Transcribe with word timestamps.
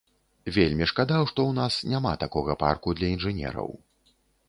Вельмі 0.55 0.87
шкада, 0.91 1.19
што 1.33 1.39
ў 1.51 1.57
нас 1.59 1.73
няма 1.93 2.17
такога 2.25 2.59
парку 2.67 2.89
для 3.01 3.15
інжынераў. 3.19 3.71